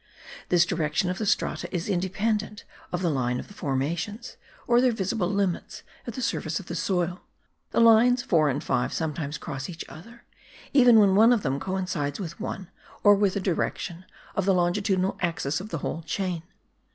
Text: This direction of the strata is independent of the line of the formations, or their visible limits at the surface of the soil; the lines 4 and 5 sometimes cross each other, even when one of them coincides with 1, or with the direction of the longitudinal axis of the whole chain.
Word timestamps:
This 0.49 0.65
direction 0.65 1.11
of 1.11 1.19
the 1.19 1.27
strata 1.27 1.69
is 1.71 1.87
independent 1.87 2.63
of 2.91 3.03
the 3.03 3.09
line 3.11 3.39
of 3.39 3.47
the 3.49 3.53
formations, 3.53 4.35
or 4.65 4.81
their 4.81 4.91
visible 4.91 5.29
limits 5.31 5.83
at 6.07 6.15
the 6.15 6.23
surface 6.23 6.59
of 6.59 6.65
the 6.65 6.73
soil; 6.75 7.21
the 7.69 7.79
lines 7.79 8.23
4 8.23 8.49
and 8.49 8.63
5 8.63 8.91
sometimes 8.91 9.37
cross 9.37 9.69
each 9.69 9.85
other, 9.87 10.23
even 10.73 10.97
when 10.97 11.13
one 11.13 11.31
of 11.31 11.43
them 11.43 11.59
coincides 11.59 12.19
with 12.19 12.39
1, 12.39 12.71
or 13.03 13.13
with 13.13 13.35
the 13.35 13.39
direction 13.39 14.03
of 14.35 14.45
the 14.45 14.55
longitudinal 14.55 15.19
axis 15.21 15.59
of 15.61 15.69
the 15.69 15.77
whole 15.85 16.01
chain. 16.01 16.41